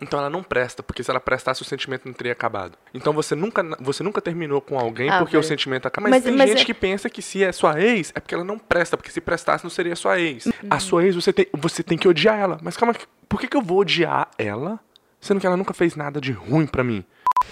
[0.00, 2.78] Então ela não presta, porque se ela prestasse o sentimento não teria acabado.
[2.94, 6.08] Então você nunca, você nunca terminou com alguém Ah, porque o sentimento acaba.
[6.08, 8.34] Mas, Mas- tem mas gente é- que pensa que se é sua ex, é porque
[8.34, 10.46] ela não presta, porque se prestasse não seria sua ex.
[10.46, 10.52] Uhum.
[10.70, 12.58] A sua ex, você tem, você tem que odiar ela.
[12.62, 12.94] Mas calma,
[13.28, 14.80] por que, que eu vou odiar ela,
[15.20, 17.04] sendo que ela nunca fez nada de ruim pra mim?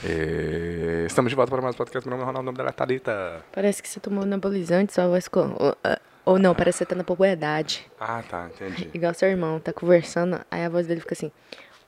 [0.05, 2.07] É, Estamos de volta para mais um podcast.
[2.09, 3.45] Meu nome é Ronaldo, o nome dela é Thalita.
[3.53, 5.55] Parece que você tomou anabolizante, sua voz ficou...
[5.59, 7.87] Ou, ah, ou não, parece que você tá na puberdade.
[7.99, 8.91] Ah, tá, entendi.
[8.93, 11.33] Igual seu irmão, tá conversando, aí a voz dele fica assim...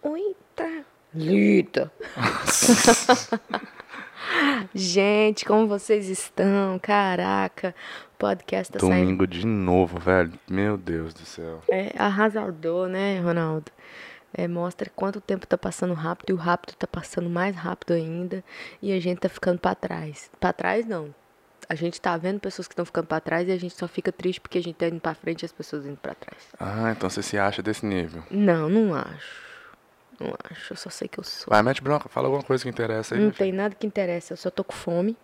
[0.03, 1.93] Oi, Thalita.
[4.75, 6.79] Gente, como vocês estão?
[6.79, 7.75] Caraca,
[8.15, 8.95] o podcast tá saindo...
[8.95, 10.33] Domingo de novo, velho.
[10.49, 11.63] Meu Deus do céu.
[11.69, 13.71] É arrasador, né, Ronaldo?
[14.33, 18.43] É, mostra quanto tempo tá passando rápido e o rápido tá passando mais rápido ainda
[18.81, 20.31] e a gente tá ficando pra trás.
[20.41, 21.15] Pra trás não.
[21.69, 24.11] A gente tá vendo pessoas que estão ficando pra trás e a gente só fica
[24.11, 26.49] triste porque a gente tá indo pra frente e as pessoas indo pra trás.
[26.59, 28.23] Ah, então você se acha desse nível.
[28.31, 29.50] Não, não acho.
[30.21, 30.75] Não acho.
[30.75, 31.51] Eu só sei que eu sou.
[31.51, 33.21] Vai, mete bronca, fala alguma coisa que interessa aí.
[33.21, 35.17] Não tem nada que interessa, eu só tô com fome.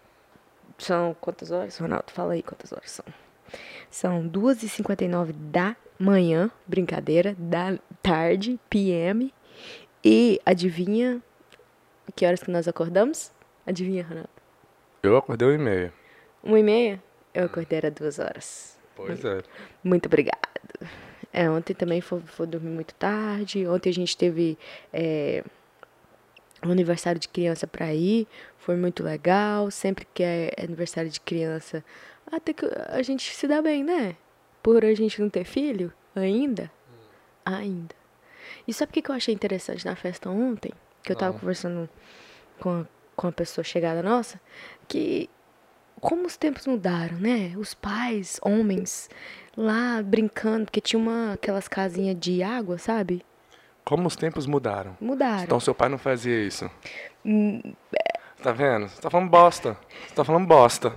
[0.78, 2.06] São quantas horas, Ronaldo?
[2.08, 3.04] Fala aí quantas horas são.
[3.90, 9.32] São 2h59 da manhã, brincadeira, da tarde, PM.
[10.04, 11.22] E adivinha
[12.14, 13.32] que horas que nós acordamos?
[13.66, 14.30] Adivinha, Ronaldo?
[15.02, 15.92] Eu acordei uma e meia.
[16.42, 17.02] Uma e meia?
[17.34, 18.78] Eu acordei era duas horas.
[18.94, 19.42] Pois é.
[19.84, 20.40] Muito obrigada.
[21.32, 23.66] É, ontem também foi, foi dormir muito tarde.
[23.66, 24.58] Ontem a gente teve
[24.92, 25.44] é,
[26.64, 28.26] um aniversário de criança pra ir.
[28.58, 29.70] Foi muito legal.
[29.70, 31.84] Sempre que é aniversário de criança,
[32.30, 34.16] até que a gente se dá bem, né?
[34.62, 36.70] Por a gente não ter filho ainda.
[37.44, 37.94] Ainda.
[38.66, 40.72] E sabe o que eu achei interessante na festa ontem?
[41.02, 41.40] Que eu tava Não.
[41.40, 41.88] conversando
[42.58, 42.84] com
[43.16, 44.38] com a pessoa chegada nossa.
[44.86, 45.28] Que
[46.08, 47.52] como os tempos mudaram, né?
[47.56, 49.08] Os pais, homens,
[49.56, 53.24] lá brincando, porque tinha uma, aquelas casinhas de água, sabe?
[53.84, 54.96] Como os tempos mudaram.
[55.00, 55.44] Mudaram.
[55.44, 56.70] Então seu pai não fazia isso.
[57.24, 57.60] Hum,
[58.42, 58.86] Tá vendo?
[58.88, 59.76] Você tá falando bosta.
[60.06, 60.96] Você tá falando bosta.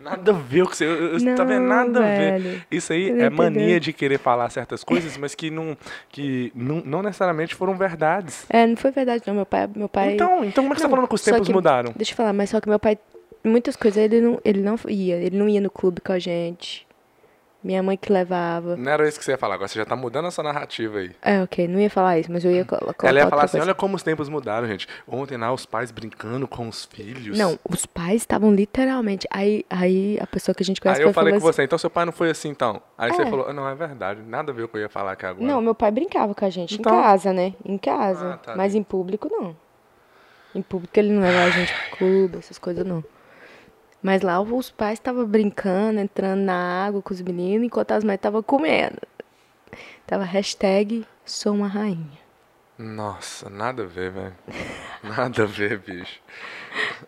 [0.00, 0.84] Nada a ver que você.
[0.84, 1.62] eu- eu- tá vendo?
[1.62, 2.40] Não, Nada a ver.
[2.40, 2.62] velho.
[2.70, 3.80] Isso aí não é mania entendendo.
[3.82, 5.76] de querer falar certas coisas, mas que não,
[6.08, 8.46] que não, não necessariamente foram verdades.
[8.48, 9.34] É, não foi verdade, não.
[9.34, 9.68] Meu pai.
[9.74, 11.52] Meu pai Então, então como é que você tá Não, falando que os tempos que-
[11.52, 11.92] mudaram?
[11.96, 12.96] Deixa eu falar, mas só que meu pai.
[13.44, 15.16] Muitas coisas ele não, ele não ia.
[15.16, 16.86] Ele não ia no clube com a gente.
[17.62, 18.76] Minha mãe que levava.
[18.76, 21.10] Não era isso que você ia falar, agora você já tá mudando essa narrativa aí.
[21.20, 23.08] É, ok, não ia falar isso, mas eu ia colo- colocar.
[23.08, 23.66] Ela ia falar assim: coisa.
[23.72, 24.86] olha como os tempos mudaram, gente.
[25.08, 27.36] Ontem lá os pais brincando com os filhos.
[27.36, 29.26] Não, os pais estavam literalmente.
[29.28, 31.76] Aí, aí a pessoa que a gente conhece Aí eu falei com falou você, então
[31.76, 32.80] seu pai não foi assim então.
[32.96, 33.26] Aí você É.
[33.26, 35.26] falou, "Ah, não, é verdade, nada a ver com o que eu ia falar aqui
[35.26, 35.44] agora.
[35.44, 37.54] Não, meu pai brincava com a gente Então- em casa, né?
[37.64, 38.34] Em casa.
[38.34, 38.80] Ah, tá mas bem.
[38.82, 39.56] em público, não.
[40.54, 43.02] Em público ele não levava a gente pro clube, essas coisas, não.
[44.02, 48.16] Mas lá os pais estavam brincando, entrando na água com os meninos, enquanto as mães
[48.16, 49.00] estavam comendo.
[50.06, 52.18] Tava hashtag sou uma rainha.
[52.78, 54.36] Nossa, nada a ver, velho.
[55.02, 56.20] Nada a ver, bicho.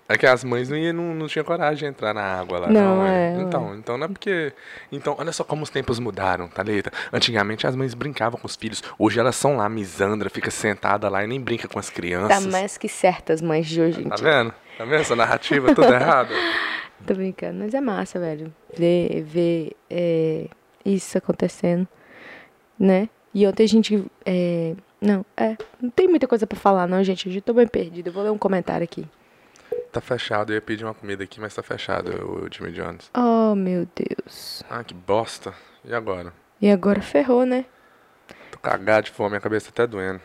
[0.09, 2.69] É que as mães não, iam, não, não tinham coragem de entrar na água lá,
[2.69, 2.97] não.
[2.97, 3.35] Não, é.
[3.37, 4.53] é, Então, então não é porque.
[4.91, 6.91] Então, olha só como os tempos mudaram, tá, Leita?
[7.13, 8.83] Antigamente as mães brincavam com os filhos.
[8.99, 12.47] Hoje elas são lá, misandra, fica sentada lá e nem brinca com as Tá crianças.
[12.47, 14.25] mais que certas mães de hoje em Tá dia.
[14.25, 14.55] vendo?
[14.79, 16.35] Tá vendo essa narrativa toda errada?
[17.07, 18.53] Tô brincando, mas é massa, velho.
[18.77, 20.47] Ver, ver é,
[20.85, 21.87] isso acontecendo,
[22.79, 23.09] né?
[23.33, 24.05] E ontem a gente.
[24.27, 25.57] é, não, é.
[25.81, 27.27] Não tem muita coisa pra falar, não, gente.
[27.29, 28.09] Eu já tô bem perdida.
[28.09, 29.07] Eu vou ler um comentário aqui.
[29.93, 33.11] Tá fechado, eu ia pedir uma comida aqui, mas tá fechado, o Jimmy Jones.
[33.17, 34.63] Oh, meu Deus.
[34.71, 35.53] Ah, que bosta.
[35.85, 36.33] E agora?
[36.61, 37.65] E agora ferrou, né?
[38.53, 40.21] Tô cagado de fome, minha cabeça tá até doendo.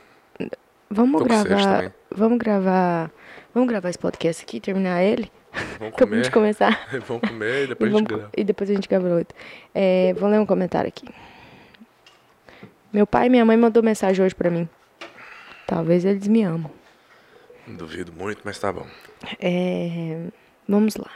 [0.90, 1.92] Vamos Tô gravar.
[2.12, 3.10] Vamos gravar.
[3.56, 5.32] Vamos gravar esse podcast aqui, terminar ele.
[5.80, 6.88] Vamos Acabamos de comer, começar.
[7.08, 8.30] vamos comer e E, depois a gente grava.
[8.38, 9.36] e depois a gente grava outro.
[9.74, 11.08] É, vou ler um comentário aqui.
[12.94, 14.70] Meu pai e minha mãe mandou mensagem hoje pra mim.
[15.66, 16.70] Talvez eles me amam.
[17.68, 18.86] Duvido muito, mas tá bom.
[19.40, 20.28] É,
[20.68, 21.10] vamos lá.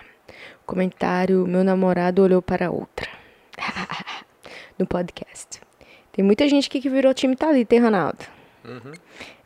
[0.66, 3.08] Comentário: Meu namorado olhou para outra.
[4.78, 5.62] no podcast.
[6.12, 8.20] Tem muita gente aqui que virou time Thalita, hein, Ronaldo?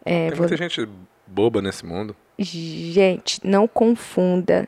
[0.05, 0.87] É, Tem vou- muita gente
[1.27, 2.15] boba nesse mundo.
[2.39, 4.67] Gente, não confunda.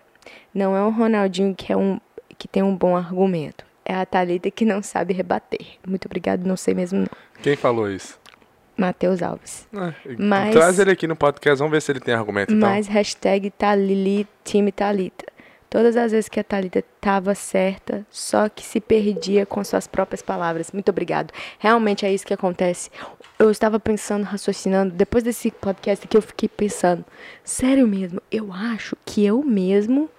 [0.54, 2.00] Não é o Ronaldinho que, é um,
[2.38, 3.66] que tem um bom argumento.
[3.84, 5.66] É a Thalita que não sabe rebater.
[5.86, 7.08] Muito obrigado, não sei mesmo não.
[7.42, 8.20] Quem falou isso?
[8.78, 9.68] Matheus Alves.
[9.74, 12.70] É, Mas- Traz ele aqui no podcast, vamos ver se ele tem argumento então.
[12.70, 15.26] Mais hashtag Thalili, time Thalita.
[15.70, 20.22] Todas as vezes que a Thalita estava certa, só que se perdia com suas próprias
[20.22, 20.72] palavras.
[20.72, 21.34] Muito obrigado.
[21.60, 22.90] Realmente é isso que acontece.
[23.38, 27.04] Eu estava pensando, raciocinando, depois desse podcast aqui eu fiquei pensando,
[27.44, 30.10] sério mesmo, eu acho que eu mesmo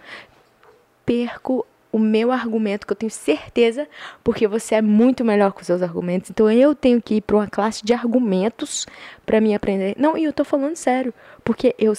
[1.06, 3.88] perco o meu argumento, que eu tenho certeza,
[4.22, 6.30] porque você é muito melhor com os seus argumentos.
[6.30, 8.86] Então eu tenho que ir para uma classe de argumentos
[9.24, 9.94] para me aprender.
[9.98, 11.12] Não, e eu tô falando sério,
[11.44, 11.92] porque eu,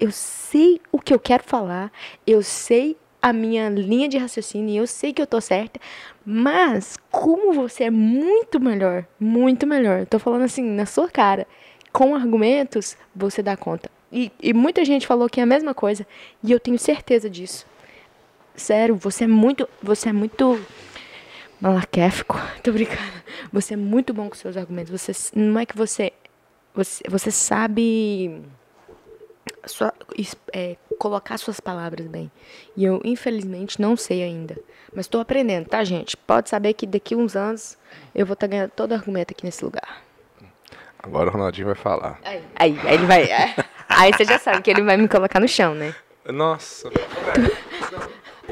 [0.00, 1.92] eu sei o que eu quero falar,
[2.26, 5.80] eu sei a minha linha de raciocínio, eu sei que eu tô certa,
[6.26, 11.46] mas como você é muito melhor, muito melhor, eu tô falando assim, na sua cara,
[11.90, 13.90] com argumentos, você dá conta.
[14.12, 16.06] E, e muita gente falou que é a mesma coisa,
[16.42, 17.64] e eu tenho certeza disso.
[18.54, 19.68] Sério, você é muito.
[19.82, 20.60] Você é muito.
[21.60, 22.38] Malaquéfico.
[22.62, 23.24] Tô brincando.
[23.52, 24.90] Você é muito bom com seus argumentos.
[24.90, 26.12] Você, não é que você.
[26.74, 28.42] Você, você sabe.
[29.66, 29.92] Sua,
[30.52, 32.30] é, colocar suas palavras bem.
[32.76, 34.56] E eu, infelizmente, não sei ainda.
[34.94, 36.16] Mas estou aprendendo, tá, gente?
[36.16, 37.76] Pode saber que daqui uns anos
[38.14, 40.02] eu vou estar tá ganhando todo argumento aqui nesse lugar.
[40.98, 42.18] Agora o Ronaldinho vai falar.
[42.24, 43.22] Aí, aí, aí ele vai.
[43.24, 43.54] É.
[43.88, 45.94] Aí você já sabe que ele vai me colocar no chão, né?
[46.26, 46.90] Nossa.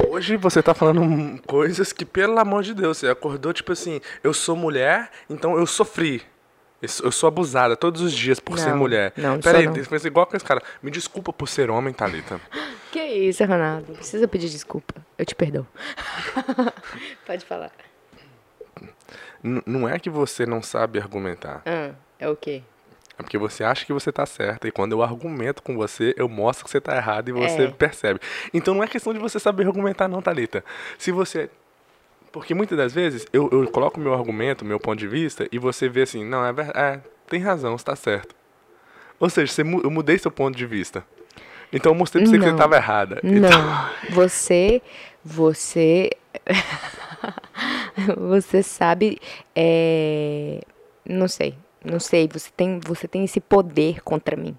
[0.08, 4.32] Hoje você tá falando coisas que, pelo amor de Deus, você acordou tipo assim, eu
[4.32, 6.22] sou mulher, então eu sofri.
[7.00, 9.12] Eu sou abusada todos os dias por não, ser mulher.
[9.16, 10.60] Não, Peraí, fez igual com esse cara.
[10.82, 12.40] Me desculpa por ser homem, Thalita.
[12.92, 13.86] Que isso, Ronaldo.
[13.88, 14.94] Não precisa pedir desculpa.
[15.16, 15.66] Eu te perdoo.
[17.26, 17.72] Pode falar.
[19.42, 21.62] N não é que você não sabe argumentar.
[21.64, 22.62] Ah, é o quê?
[23.22, 24.66] É porque você acha que você está certa.
[24.66, 27.68] E quando eu argumento com você, eu mostro que você está errado e você é.
[27.68, 28.20] percebe.
[28.52, 30.64] Então não é questão de você saber argumentar, não, Thalita.
[30.98, 31.48] Se você.
[32.32, 35.88] Porque muitas das vezes eu, eu coloco meu argumento, meu ponto de vista, e você
[35.88, 36.78] vê assim, não, é verdade.
[36.78, 38.34] É, tem razão, está certo.
[39.20, 41.04] Ou seja, você, eu mudei seu ponto de vista.
[41.72, 43.20] Então eu mostrei pra você não, que você estava errada.
[43.22, 43.48] Não.
[43.48, 43.90] Então...
[44.10, 44.82] Você.
[45.24, 46.10] Você.
[48.18, 49.20] você sabe.
[49.54, 50.60] É...
[51.06, 51.54] Não sei.
[51.84, 54.56] Não sei, você tem, você tem esse poder contra mim.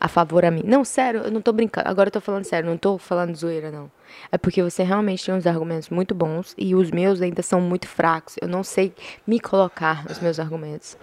[0.00, 0.62] A favor a mim.
[0.64, 1.88] Não, sério, eu não tô brincando.
[1.88, 3.90] Agora eu tô falando sério, não tô falando zoeira, não.
[4.30, 7.88] É porque você realmente tem uns argumentos muito bons e os meus ainda são muito
[7.88, 8.36] fracos.
[8.40, 8.94] Eu não sei
[9.26, 10.96] me colocar nos meus argumentos.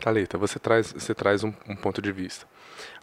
[0.00, 2.46] Thalita, você traz, você traz um, um ponto de vista.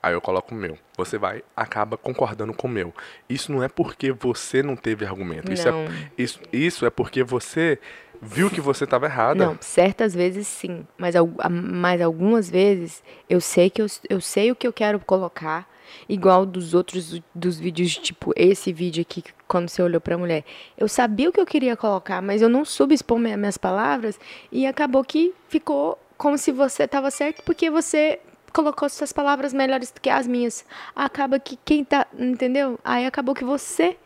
[0.01, 0.77] Aí eu coloco o meu.
[0.97, 2.93] Você vai, acaba concordando com o meu.
[3.29, 5.47] Isso não é porque você não teve argumento.
[5.47, 5.53] Não.
[5.53, 5.73] Isso, é,
[6.17, 7.79] isso, isso é porque você
[8.21, 9.43] viu que você estava errada.
[9.43, 11.15] Não, certas vezes sim, mas,
[11.49, 15.67] mas algumas vezes eu sei que eu, eu sei o que eu quero colocar,
[16.07, 20.45] igual dos outros dos vídeos, tipo esse vídeo aqui quando você olhou para a mulher.
[20.77, 24.19] Eu sabia o que eu queria colocar, mas eu não soube expor minhas palavras
[24.51, 28.19] e acabou que ficou como se você estava certo porque você
[28.53, 30.63] colocou suas palavras melhores do que as minhas.
[30.95, 32.79] Acaba que quem tá, entendeu?
[32.83, 33.97] Aí acabou que você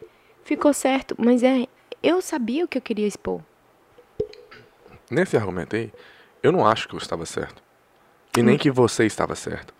[0.43, 1.67] ficou certo, mas é
[2.01, 3.41] eu sabia o que eu queria expor.
[5.09, 5.91] Nesse argumento aí,
[6.41, 7.61] eu não acho que eu estava certo.
[8.37, 8.57] E nem hum.
[8.57, 9.73] que você estava certo.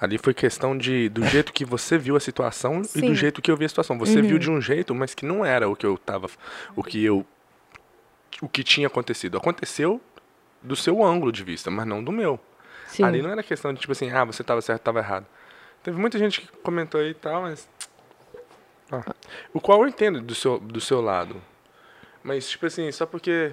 [0.00, 3.00] Ali foi questão de do jeito que você viu a situação Sim.
[3.00, 3.98] e do jeito que eu vi a situação.
[3.98, 4.28] Você uhum.
[4.28, 6.30] viu de um jeito, mas que não era o que eu tava,
[6.76, 7.26] o que eu
[8.40, 9.36] o que tinha acontecido.
[9.36, 10.00] Aconteceu
[10.62, 12.38] do seu ângulo de vista, mas não do meu.
[12.86, 13.02] Sim.
[13.02, 15.26] Ali não era questão de tipo assim, ah, você estava certo, estava errado.
[15.82, 17.68] Teve muita gente que comentou aí e tal, mas
[18.92, 19.14] ah,
[19.52, 21.42] o qual eu entendo do seu do seu lado.
[22.22, 23.52] Mas tipo assim, só porque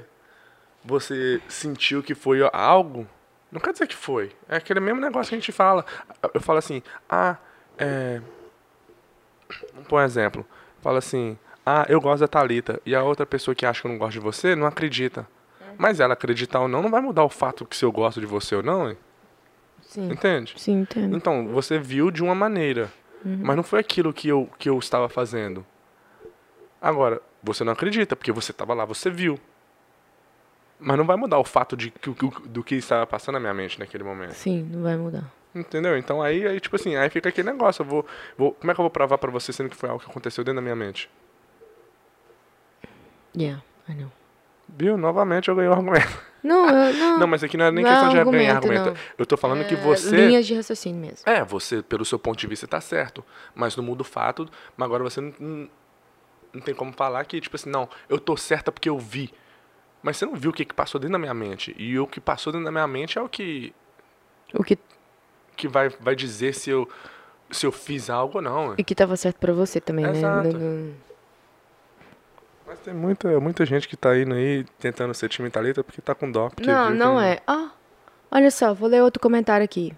[0.85, 3.07] você sentiu que foi algo,
[3.51, 4.31] não quer dizer que foi.
[4.47, 5.85] É aquele mesmo negócio que a gente fala.
[6.33, 7.37] Eu falo assim, ah,
[7.77, 8.21] é.
[9.73, 10.45] Vamos pôr um exemplo.
[10.81, 12.81] Fala assim, ah, eu gosto da Thalita.
[12.85, 15.27] E a outra pessoa que acha que eu não gosto de você não acredita.
[15.77, 18.25] Mas ela acreditar ou não, não vai mudar o fato que se eu gosto de
[18.25, 18.97] você ou não, hein?
[19.81, 20.11] Sim.
[20.11, 20.53] Entende?
[20.57, 21.15] Sim, entendo.
[21.15, 22.91] Então, você viu de uma maneira.
[23.23, 23.39] Uhum.
[23.41, 25.65] Mas não foi aquilo que eu, que eu estava fazendo.
[26.81, 29.39] Agora, você não acredita, porque você estava lá, você viu.
[30.79, 32.11] Mas não vai mudar o fato de que,
[32.45, 34.33] do que estava passando na minha mente naquele momento.
[34.33, 35.31] Sim, não vai mudar.
[35.53, 35.97] Entendeu?
[35.97, 37.81] Então aí, aí tipo assim, aí fica aquele negócio.
[37.81, 38.05] Eu vou,
[38.37, 40.43] vou, como é que eu vou provar pra você sendo que foi algo que aconteceu
[40.43, 41.09] dentro da minha mente?
[43.35, 44.11] Yeah, I know.
[44.67, 44.97] Viu?
[44.97, 46.19] Novamente eu ganhei o argumento.
[46.43, 47.19] Não, eu, não.
[47.19, 48.89] não, mas aqui não é nem não questão de ganhar argumento.
[48.89, 48.95] Não.
[49.17, 50.27] Eu tô falando é, que você.
[50.27, 51.29] Linhas de raciocínio mesmo.
[51.29, 53.23] É, você, pelo seu ponto de vista, tá certo.
[53.53, 54.49] Mas não muda o fato.
[54.75, 55.69] Mas agora você não, não,
[56.53, 59.31] não tem como falar que, tipo assim, não, eu tô certa porque eu vi.
[60.05, 61.75] Mas você não viu o que, que passou dentro da minha mente.
[61.79, 63.73] E o que passou dentro da minha mente é o que.
[64.53, 64.77] O que.
[65.57, 66.87] Que vai, vai dizer se eu,
[67.49, 68.75] se eu fiz algo ou não.
[68.77, 70.49] E que tava certo pra você também, Exato.
[70.49, 70.53] né?
[70.53, 70.93] No,
[72.67, 76.13] Mas tem muita, muita gente que tá indo aí tentando ser time Thalita porque tá
[76.13, 76.51] com dó.
[76.63, 77.39] Não, não é.
[77.47, 77.71] Ah,
[78.29, 79.91] olha só, vou ler outro comentário aqui.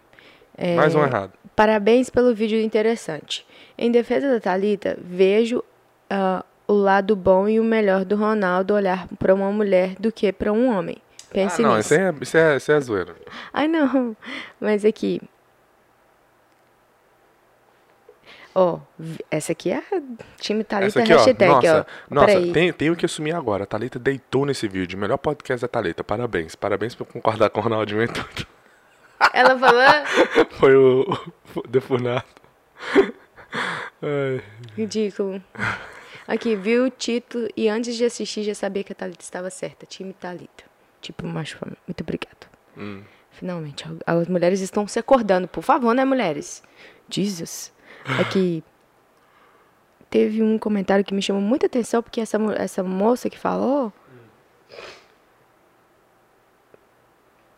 [0.55, 1.33] É, Mais um errado.
[1.53, 3.45] Parabéns pelo vídeo interessante.
[3.77, 9.07] Em defesa da Thalita, vejo uh, o lado bom e o melhor do Ronaldo olhar
[9.19, 10.97] para uma mulher do que para um homem.
[11.31, 11.93] Pense ah, não, nisso.
[11.93, 13.15] Isso é, isso, é, isso é zoeira.
[13.53, 14.15] Ai, não.
[14.59, 15.21] Mas aqui.
[18.55, 20.01] Ó, vi- essa aqui é a
[20.39, 21.17] time Thalita aqui, ó.
[21.17, 22.15] hashtag, Nossa, ó.
[22.15, 23.65] nossa tem, tenho que assumir agora.
[23.65, 24.97] A Thalita deitou nesse vídeo.
[24.97, 26.03] Melhor podcast da Thalita.
[26.03, 26.55] Parabéns.
[26.55, 28.47] Parabéns por concordar com o Ronaldinho e tudo.
[29.33, 29.83] Ela falou,
[30.59, 31.05] Foi o,
[31.55, 32.24] o defurnado.
[34.01, 34.41] Ai.
[34.75, 35.41] ridículo.
[36.27, 39.86] Aqui, viu o título e antes de assistir já sabia que a Thalita estava certa.
[39.86, 40.65] Time Thalita.
[41.00, 41.57] Tipo, macho,
[41.88, 42.48] muito obrigado.
[42.77, 43.01] Hum.
[43.31, 45.48] Finalmente, as mulheres estão se acordando.
[45.48, 46.62] Por favor, né, mulheres?
[47.10, 47.72] Jesus.
[48.19, 48.63] Aqui,
[50.10, 53.93] teve um comentário que me chamou muita atenção, porque essa, essa moça que falou...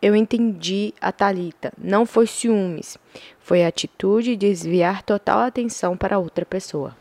[0.02, 1.72] Eu entendi a Thalita.
[1.76, 2.96] Não foi ciúmes.
[3.38, 6.96] Foi a atitude de desviar total atenção para outra pessoa.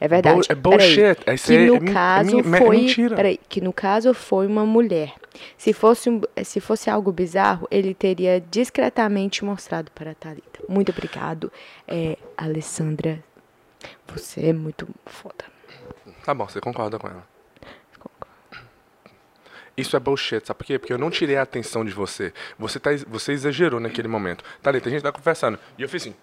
[0.00, 0.46] É verdade.
[0.48, 1.16] é bullshit.
[1.46, 3.16] Que no é é caso é foi, mentira.
[3.16, 5.14] peraí, que no caso foi uma mulher.
[5.56, 10.60] Se fosse um- se fosse algo bizarro, ele teria discretamente mostrado para a Thalita.
[10.68, 11.50] Muito obrigado,
[11.86, 13.22] é, Alessandra.
[14.08, 15.44] Você é muito foda.
[16.24, 17.26] Tá bom, você concorda com ela.
[19.76, 20.78] Isso é bullshit, sabe por quê?
[20.78, 22.34] Porque eu não tirei a atenção de você.
[22.58, 24.44] Você, tá, você exagerou naquele momento.
[24.62, 25.58] Thalita, a gente tá conversando.
[25.78, 26.14] E eu fiz assim.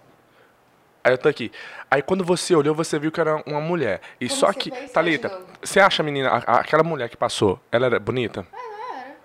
[1.08, 1.50] Aí eu tô aqui.
[1.90, 4.02] Aí quando você olhou, você viu que era uma mulher.
[4.20, 4.72] E só você que.
[4.90, 8.46] Thalita, você acha a menina, a- aquela mulher que passou, ela era bonita?
[8.52, 9.16] Ela era.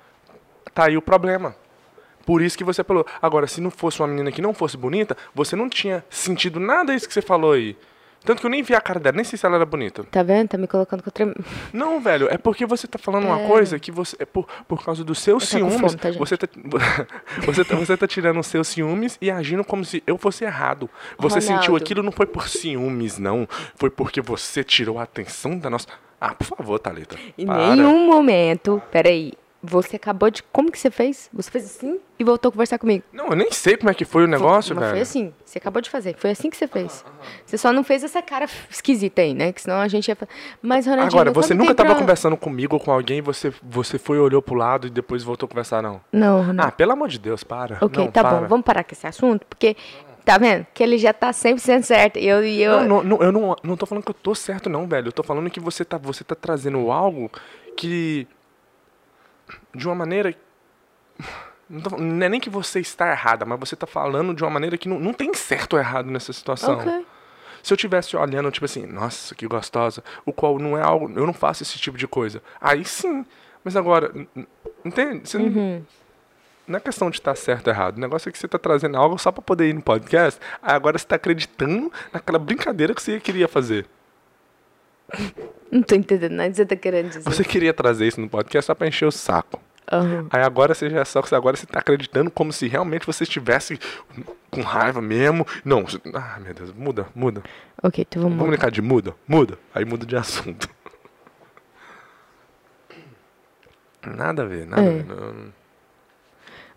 [0.72, 1.56] Tá aí o problema.
[2.24, 3.04] Por isso que você falou.
[3.20, 6.94] Agora, se não fosse uma menina que não fosse bonita, você não tinha sentido nada
[6.94, 7.76] isso que você falou aí.
[8.24, 10.04] Tanto que eu nem vi a cara dela, nem sei se ela era bonita.
[10.04, 10.48] Tá vendo?
[10.48, 11.34] Tá me colocando contra.
[11.72, 13.46] Não, velho, é porque você tá falando uma É.
[13.46, 14.16] coisa que você.
[14.18, 15.80] É por, por causa dos seus ciúmes.
[15.80, 16.46] fome, tá, você, tá,
[17.44, 20.88] você, tá, você tá tirando os seus ciúmes e agindo como se eu fosse errado.
[21.18, 21.76] Você sentiu Ronaldo.
[21.84, 23.48] aquilo não foi por ciúmes, não.
[23.76, 25.86] Foi porque você tirou a atenção da nossa.
[26.20, 27.16] Ah, por favor, Thalita.
[27.36, 27.74] Em para.
[27.74, 28.80] nenhum momento.
[28.92, 29.32] Peraí.
[29.64, 30.42] Você acabou de.
[30.42, 31.30] Como que você fez?
[31.32, 33.04] Você fez assim e voltou a conversar comigo.
[33.12, 34.94] Não, eu nem sei como é que foi o negócio, Mas velho.
[34.96, 35.32] foi assim.
[35.44, 36.16] Você acabou de fazer.
[36.18, 37.04] Foi assim que você fez.
[37.46, 39.52] Você só não fez essa cara esquisita aí, né?
[39.52, 40.16] Que senão a gente ia.
[40.16, 40.26] fa-
[40.60, 41.12] Mas, Ronaldinho.
[41.20, 44.42] Agora, você nunca tempo tava pra- conversando comigo ou com alguém, você, você foi, olhou
[44.42, 46.00] pro lado e depois voltou a conversar, não.
[46.12, 46.62] Não, Ronaldo.
[46.62, 47.78] Ah, pelo amor de Deus, para.
[47.80, 48.40] ok, Não, tá para.
[48.40, 48.48] bom.
[48.48, 49.76] Vamos parar com esse assunto, porque.
[50.24, 50.64] Tá vendo?
[50.74, 52.16] Que ele já tá 100% certo.
[52.18, 52.44] E eu.
[52.44, 52.80] E eu...
[52.82, 55.08] Não, não, não, eu não, não tô falando que eu tô certo, não, velho.
[55.08, 57.30] Eu tô falando que você tá, você tá trazendo algo
[57.76, 58.26] que.
[59.74, 60.34] De uma maneira.
[61.68, 64.50] Não, tô- não é nem que você está errada, mas você tá falando de uma
[64.50, 66.78] maneira que não, não tem certo ou errado nessa situação.
[66.78, 67.06] Ok.
[67.62, 71.10] Se eu tivesse olhando, tipo assim, nossa, que gostosa, o qual não é algo.
[71.18, 72.42] Eu não faço esse tipo de coisa.
[72.60, 73.24] Aí sim.
[73.64, 74.12] Mas agora.
[74.84, 75.28] Entende?
[75.28, 75.84] Você não- Uhum.
[76.66, 77.96] não é questão de estar certo ou errado.
[77.96, 80.40] O negócio é que você tá trazendo algo só pra poder ir no podcast.
[80.60, 83.86] Agora você tá acreditando naquela brincadeira que você queria fazer.
[85.70, 87.22] Não tô entendendo nada que você tá querendo dizer.
[87.22, 89.60] Você queria trazer isso no podcast só pra encher o saco.
[89.90, 90.26] Aham.
[90.30, 93.24] Aí agora você já é só que agora você tá acreditando como se realmente você
[93.24, 93.78] estivesse
[94.50, 95.46] com raiva mesmo.
[95.64, 97.42] Não, você- ah, meu Deus, muda, muda.
[97.82, 98.38] Ok, então vamos.
[98.38, 99.14] Vamos brincar de muda?
[99.28, 99.58] Muda.
[99.74, 100.68] Aí muda de assunto.
[104.06, 104.90] Nada a ver, nada a É.
[104.98, 105.04] ver.
[105.06, 105.52] não-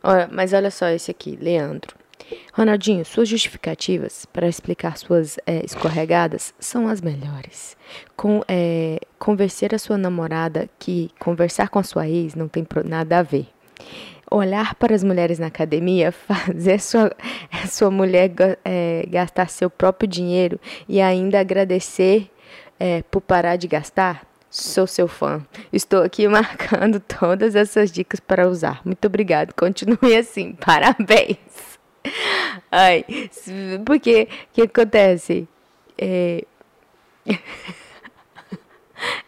[0.03, 1.95] Olha, mas olha só esse aqui, Leandro.
[2.53, 7.75] Ronaldinho, suas justificativas para explicar suas eh, escorregadas são as melhores.
[8.15, 13.19] Com, eh, convencer a sua namorada que conversar com a sua ex não tem nada
[13.19, 13.47] a ver.
[14.31, 17.11] Olhar para as mulheres na academia, fazer sua,
[17.69, 18.31] sua mulher
[18.63, 22.31] eh, gastar seu próprio dinheiro e ainda agradecer
[22.79, 24.25] eh, por parar de gastar?
[24.49, 25.45] Sou seu fã.
[25.71, 28.81] Estou aqui marcando todas essas dicas para usar.
[28.85, 29.53] Muito obrigado.
[29.53, 30.53] Continue assim.
[30.53, 31.74] Parabéns.
[32.71, 33.05] Ai,
[33.85, 35.47] porque o que acontece?
[35.97, 36.43] É...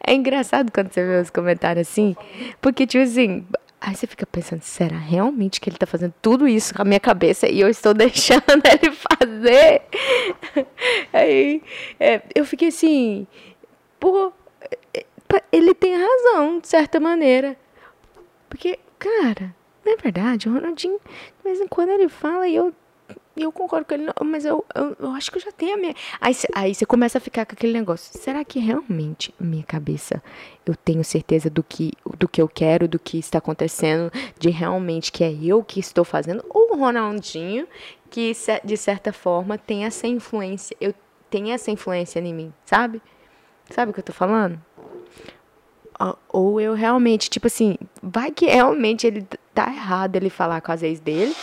[0.05, 2.15] é engraçado quando você vê os comentários assim,
[2.61, 3.45] porque, tipo assim,
[3.81, 6.99] aí você fica pensando, será realmente que ele tá fazendo tudo isso com a minha
[6.99, 9.81] cabeça e eu estou deixando ele fazer?
[11.13, 11.61] Aí
[11.99, 13.27] é, eu fiquei assim,
[13.99, 14.31] pô,
[14.93, 17.57] é, pa- ele tem razão, de certa maneira.
[18.49, 19.55] Porque, cara,
[19.87, 22.73] não é verdade, o Ronaldinho, de vez em quando ele fala e eu,
[23.37, 25.95] eu concordo com ele, mas eu, eu, eu acho que eu já tenho a minha.
[26.19, 28.19] Aí, aí você começa a ficar com aquele negócio.
[28.19, 30.21] Será que realmente, na minha cabeça,
[30.65, 35.09] eu tenho certeza do que, do que eu quero, do que está acontecendo, de realmente
[35.09, 36.43] que é eu que estou fazendo?
[36.49, 37.65] Ou o Ronaldinho,
[38.09, 40.93] que de certa forma tem essa influência, eu
[41.29, 43.01] tenho essa influência em mim, sabe?
[43.69, 44.59] Sabe o que eu tô falando?
[46.29, 49.25] Ou eu realmente, tipo assim, vai que realmente ele
[49.65, 51.35] tá errado ele falar com as ex dele.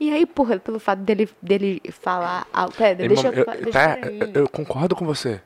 [0.00, 2.46] E aí, porra, pelo fato dele, dele falar.
[2.52, 5.40] Ah, pera, Ei, deixa eu, fa- deixa tá, eu, eu concordo com você.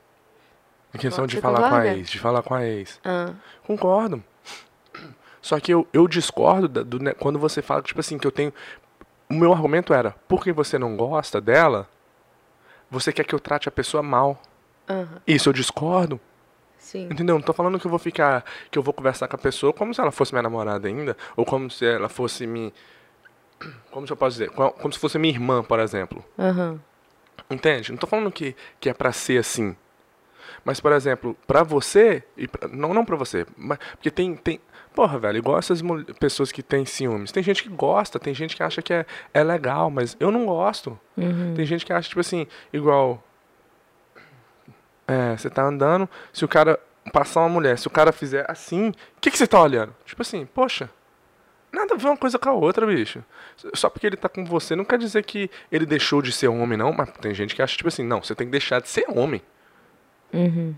[0.93, 2.99] A questão de falar com a ex, de falar com a ex.
[3.05, 3.33] Ah,
[3.65, 4.23] Concordo.
[5.41, 8.31] Só que eu, eu discordo da- do, ne- quando você fala, tipo assim, que eu
[8.31, 8.51] tenho.
[9.29, 11.87] O meu argumento era, porque você não gosta dela,
[12.89, 14.41] você quer que eu trate a pessoa mal.
[14.89, 15.21] Aham.
[15.27, 16.19] Isso eu discordo.
[16.87, 17.03] Sim.
[17.11, 17.35] Entendeu?
[17.35, 18.45] Não tô falando que eu vou ficar.
[18.71, 21.17] que eu vou conversar com a pessoa como se ela fosse minha namorada ainda.
[21.35, 22.73] Ou como se ela fosse me.
[23.91, 24.51] Como se eu posso dizer?
[24.51, 26.23] Como como se fosse minha irmã, por exemplo.
[26.39, 26.79] Aham.
[27.49, 27.91] Entende?
[27.91, 29.75] Não tô falando que, que é pra ser assim.
[30.63, 32.23] Mas, por exemplo, pra você.
[32.37, 33.45] E pra- não, não pra você.
[33.57, 34.61] Mas, porque tem, tem.
[34.95, 35.81] Porra, velho, igual essas
[36.19, 37.31] pessoas que têm ciúmes.
[37.33, 40.45] Tem gente que gosta, tem gente que acha que é, é legal, mas eu não
[40.45, 40.97] gosto.
[41.55, 43.21] Tem gente que acha, tipo assim, igual.
[45.07, 46.79] É, você tá andando, se o cara
[47.13, 49.95] passar uma mulher, se o cara fizer assim, o que, que você tá olhando?
[50.05, 50.89] Tipo assim, poxa,
[51.71, 53.23] nada a ver uma coisa com a outra, bicho.
[53.73, 56.77] Só porque ele tá com você não quer dizer que ele deixou de ser homem,
[56.77, 56.91] não.
[56.91, 59.41] Mas tem gente que acha, tipo assim, não, você tem que deixar de ser homem.
[60.33, 60.75] Uhum.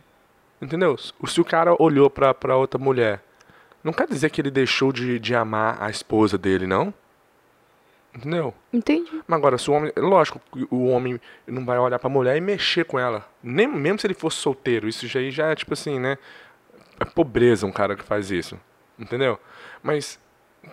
[0.61, 0.97] Entendeu?
[0.97, 3.23] Se o cara olhou pra, pra outra mulher,
[3.83, 6.93] não quer dizer que ele deixou de, de amar a esposa dele, não.
[8.13, 8.53] Entendeu?
[8.73, 9.21] Entendi.
[9.27, 9.91] Mas agora, se o homem.
[9.95, 13.25] Lógico, que o homem não vai olhar pra mulher e mexer com ela.
[13.41, 14.87] Nem, mesmo se ele fosse solteiro.
[14.87, 16.17] Isso já, aí já é tipo assim, né?
[16.99, 18.59] É pobreza um cara que faz isso.
[18.97, 19.39] Entendeu?
[19.83, 20.19] Mas.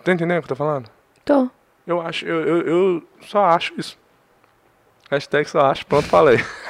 [0.03, 0.89] Tá entendendo o que eu tô falando?
[1.23, 1.49] Tô.
[1.85, 2.25] Eu acho.
[2.25, 3.97] Eu, eu, eu só acho isso.
[5.09, 5.85] Hashtag só acho.
[5.85, 6.37] Pronto, falei.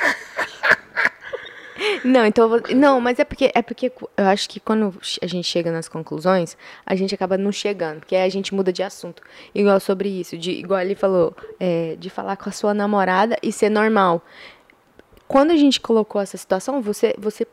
[2.08, 2.62] Não, então vou...
[2.74, 6.56] Não, mas é porque é porque eu acho que quando a gente chega nas conclusões,
[6.86, 9.22] a gente acaba não chegando, porque aí a gente muda de assunto.
[9.54, 13.52] Igual sobre isso, de, igual ele falou, é, de falar com a sua namorada e
[13.52, 14.24] ser normal.
[15.28, 17.46] Quando a gente colocou essa situação, você, você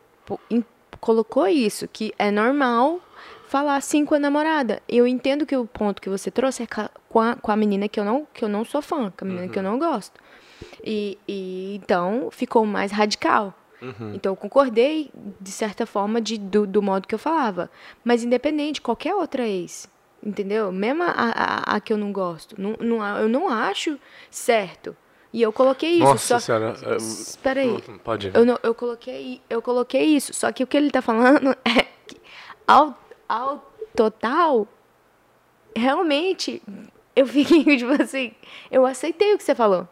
[1.00, 3.00] colocou isso, que é normal
[3.49, 4.80] falar assim com a namorada.
[4.88, 6.66] Eu entendo que o ponto que você trouxe é
[7.08, 9.28] com a, com a menina que eu não, que eu não sou fã, com a
[9.28, 10.20] menina que eu não gosto.
[10.84, 13.52] E, e então ficou mais radical.
[14.14, 15.10] Então eu concordei,
[15.40, 17.70] de certa forma, de, do, do modo que eu falava.
[18.04, 19.88] Mas independente, qualquer outra ex,
[20.22, 20.72] entendeu?
[20.72, 23.98] Mesmo a, a, a que eu não gosto, não, não, eu não acho
[24.30, 24.96] certo.
[25.34, 26.04] E eu coloquei isso.
[26.04, 26.38] Nossa só...
[26.38, 26.76] senhora.
[26.84, 27.82] é, Espera aí.
[28.04, 28.36] Pode ir.
[28.36, 30.32] Eu, não, eu, coloquei, eu coloquei isso.
[30.32, 32.16] Só que o que ele tá falando é que,
[32.64, 32.96] ao,
[33.28, 34.68] ao total,
[35.76, 36.62] realmente,
[37.16, 38.32] eu fiquei, tipo assim,
[38.70, 39.88] eu aceitei o que você falou.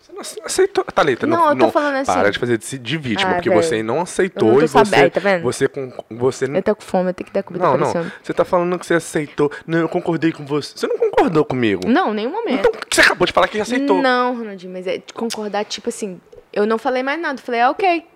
[0.00, 0.82] Você não ace- aceitou.
[0.84, 2.12] Thalita, Não, não, eu tô falando assim.
[2.12, 3.62] Para de fazer de, de vítima, Ah, porque velho.
[3.62, 4.84] você não não aceitou tô e você.
[4.84, 5.42] sabendo, tá vendo?
[5.42, 5.92] Você com.
[6.10, 8.10] Você Eu tô com fome, eu tenho que dar comida Não, pra não.
[8.22, 9.52] Você tá falando que você aceitou.
[9.66, 10.72] Não, eu concordei com você.
[10.76, 11.82] Você não concordou comigo.
[11.86, 12.60] Não, nenhum momento.
[12.66, 14.00] Então, você acabou de falar que aceitou?
[14.00, 16.18] Não, Ronaldinho, mas é de concordar, tipo assim,
[16.52, 17.40] eu não falei mais nada.
[17.42, 18.06] Falei, ah, ok.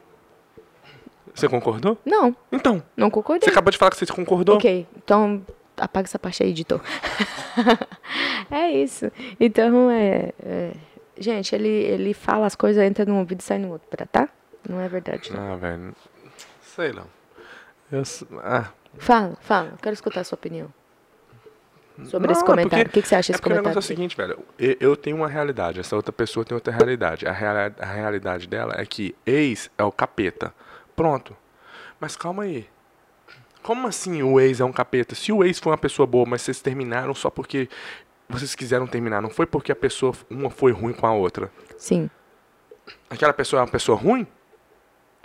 [1.35, 1.99] Você concordou?
[2.05, 2.83] Não, Então.
[2.97, 3.49] não Você concordei.
[3.51, 4.57] acabou de falar que você concordou?
[4.57, 5.43] Ok, então
[5.77, 6.81] apaga essa parte aí, editor.
[8.51, 9.11] é isso.
[9.41, 10.71] Então, é, é-
[11.19, 14.29] Gente, ele, ele fala as coisas, entra num ouvido e sai no outro, tá?
[14.69, 15.33] Não é verdade.
[15.33, 15.53] não.
[15.53, 15.95] Ah, velho.
[16.63, 17.05] Sei lá.
[17.93, 18.03] Eu.
[18.43, 18.71] Ah.
[18.99, 19.69] Fala, fala.
[19.73, 20.73] Eu quero escutar a sua opinião.
[22.05, 22.85] Sobre Não, esse é comentário.
[22.87, 23.79] porque- o que, que você acha É desse porque o negócio comentário?
[23.79, 24.39] é o seguinte, velho.
[24.59, 27.25] Eu, eu tenho uma realidade, essa outra pessoa tem outra realidade.
[27.27, 30.53] A, reala- a realidade dela é que ex é o capeta.
[30.97, 31.37] Pronto.
[32.01, 32.67] Mas calma aí.
[33.63, 35.15] Como assim o ex é um capeta?
[35.15, 37.69] Se o ex foi uma pessoa boa, mas vocês terminaram só porque
[38.29, 41.51] vocês quiseram terminar, não foi porque a pessoa, uma foi ruim com a outra.
[41.77, 42.09] Sim.
[43.09, 44.27] Aquela pessoa é uma pessoa ruim?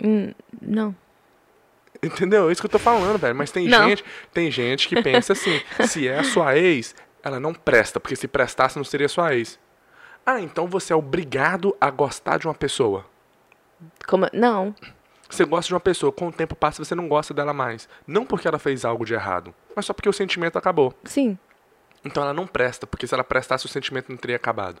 [0.02, 0.94] Hum, não.
[2.02, 2.48] Entendeu?
[2.48, 3.34] É isso que eu tô falando, velho.
[3.34, 3.88] Mas tem Não.
[3.88, 8.16] gente, tem gente que pensa assim, se é a sua ex, ela não presta, porque
[8.16, 9.58] se prestasse não seria sua ex.
[10.24, 13.04] Ah, então você é obrigado a gostar de uma pessoa.
[14.06, 14.74] Como, não.
[15.28, 17.88] Você gosta de uma pessoa, com o tempo passa você não gosta dela mais.
[18.06, 20.92] Não porque ela fez algo de errado, mas só porque o sentimento acabou.
[21.04, 21.38] Sim.
[22.04, 24.80] Então ela não presta, porque se ela prestasse o sentimento não teria acabado.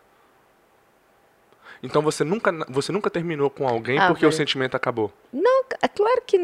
[1.82, 5.10] Então você nunca, você nunca terminou com alguém Ah, porque o sentimento acabou.
[5.32, 6.36] Não, é claro que.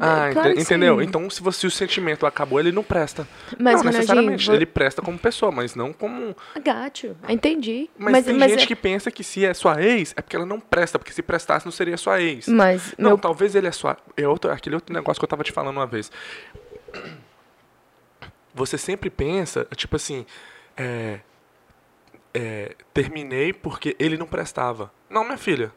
[0.00, 0.98] Ah, é claro ente- que entendeu?
[0.98, 1.04] sim.
[1.04, 3.26] Então, se, você, se o sentimento acabou, ele não presta.
[3.58, 4.44] Mas, não, necessariamente.
[4.44, 6.36] vou- Ele presta como pessoa, mas não como.
[6.62, 7.88] Gato, entendi.
[7.96, 10.60] Mas, tem gente é- que pensa que se é sua ex, é porque ela não
[10.60, 12.46] presta, porque se prestasse não seria sua ex.
[12.46, 13.96] Mas, Não, meu, talvez ele é sua.
[14.14, 16.12] É outro, aquele outro negócio que eu tava te falando uma vez.
[18.54, 20.26] Você sempre pensa, tipo assim,
[20.76, 21.20] é,
[22.34, 24.92] é, terminei porque ele não prestava.
[25.08, 25.72] Não, minha filha.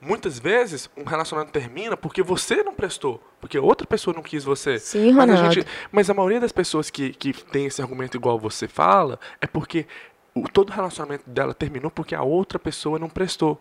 [0.00, 4.78] Muitas vezes um relacionamento termina porque você não prestou, porque outra pessoa não quis você.
[4.78, 5.54] Sim, mas, a Ronaldo.
[5.54, 9.46] gente, mas a maioria das pessoas que, que tem esse argumento igual você fala é
[9.46, 9.86] porque
[10.34, 13.60] o, todo relacionamento dela terminou porque a outra pessoa não prestou.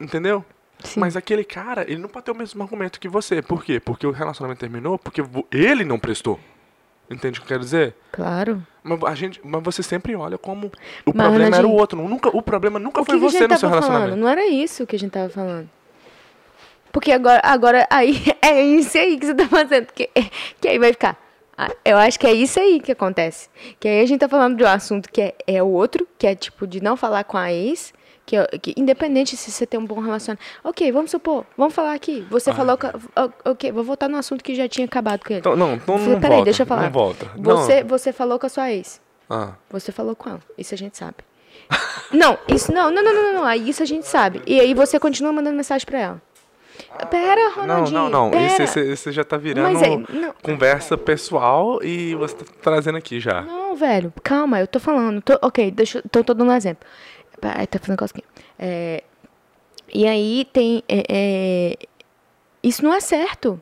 [0.00, 0.44] Entendeu?
[0.80, 0.98] Sim.
[0.98, 3.40] Mas aquele cara, ele não pode ter o mesmo argumento que você.
[3.40, 3.78] Por quê?
[3.78, 6.40] Porque o relacionamento terminou porque ele não prestou.
[7.10, 7.94] Entende o que eu quero dizer?
[8.12, 8.62] claro.
[8.86, 10.66] Mas, a gente, mas você sempre olha como
[11.06, 12.06] o Mas, problema era o outro.
[12.06, 13.92] Nunca, o problema nunca O que, foi que a você gente no seu tava falando?
[13.92, 14.20] relacionamento.
[14.22, 15.70] Não era isso que a gente tava falando.
[16.92, 19.86] Porque agora, agora aí, é isso aí que você tá fazendo.
[19.86, 20.10] Que,
[20.60, 21.16] que aí vai ficar.
[21.56, 23.48] ah, Eu acho que é isso aí que acontece.
[23.80, 26.34] Que aí a gente tá falando de um assunto que é, é outro, que é
[26.34, 27.93] tipo de não falar com a ex,
[28.26, 30.44] Que, que, independente se você tem um bom relacionamento.
[30.62, 32.26] Ok, vamos supor, vamos falar aqui.
[32.30, 32.54] Você ah.
[32.54, 32.86] falou que.
[33.44, 35.40] Ok, vou voltar no assunto que já tinha acabado com ele.
[35.40, 36.82] Então, não, então não Peraí, volta, deixa eu falar.
[36.84, 37.30] Não volta.
[37.36, 37.88] Você, não.
[37.88, 39.00] você falou com a sua ex.
[39.28, 39.52] Ah.
[39.70, 40.40] Você falou com ela.
[40.56, 41.16] Isso a gente sabe.
[42.12, 43.52] não, isso não, não, não, não, não, não.
[43.54, 44.42] Isso a gente sabe.
[44.46, 46.22] E aí você continua mandando mensagem pra ela.
[47.10, 47.98] Pera, Ronaldinho.
[47.98, 48.46] Não, não, não.
[48.46, 53.42] Esse, esse, esse, já tá virando é, conversa pessoal e você tá trazendo aqui já.
[53.42, 55.20] Não, velho, calma, eu tô falando.
[55.20, 56.86] Tô, ok, deixa, tô, tô dando um exemplo.
[57.66, 58.24] Tá fazendo cosquinha.
[58.58, 59.02] É,
[59.92, 60.82] e aí tem.
[60.88, 61.76] É, é,
[62.62, 63.60] isso não é certo.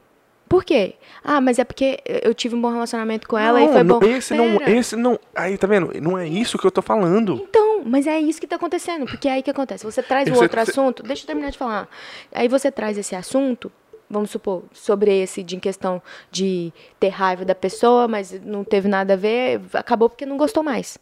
[0.48, 0.96] Por quê?
[1.24, 4.00] Ah, mas é porque eu tive um bom relacionamento com ela não, e foi bom.
[4.04, 4.42] Esse Pera.
[4.42, 5.18] não, esse não.
[5.34, 5.90] Aí, tá vendo?
[5.98, 7.42] Não é isso que eu tô falando.
[7.48, 9.06] Então, mas é isso que tá acontecendo.
[9.06, 9.82] Porque é aí que acontece.
[9.82, 11.02] Você traz o outro assunto.
[11.02, 11.88] Deixa eu terminar de falar.
[12.30, 13.72] Aí você traz esse assunto,
[14.10, 18.88] vamos supor, sobre esse de em questão de ter raiva da pessoa, mas não teve
[18.88, 20.98] nada a ver, acabou porque não gostou mais.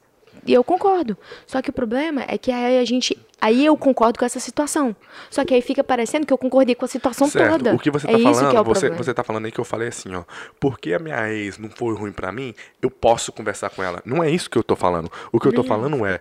[0.46, 1.16] E eu concordo.
[1.46, 3.18] Só que o problema é que aí a gente.
[3.40, 4.94] Aí eu concordo com essa situação.
[5.30, 7.58] Só que aí fica parecendo que eu concordei com a situação certo.
[7.58, 7.74] toda.
[7.74, 9.88] O que você tá é falando, é você, você tá falando aí que eu falei
[9.88, 10.24] assim, ó.
[10.58, 14.02] Porque a minha ex não foi ruim para mim, eu posso conversar com ela.
[14.04, 15.10] Não é isso que eu tô falando.
[15.32, 16.18] O que eu tô falando é.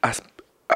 [0.00, 0.22] As,